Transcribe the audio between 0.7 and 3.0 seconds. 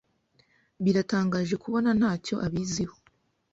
Biratangaje kubona ntacyo abiziho.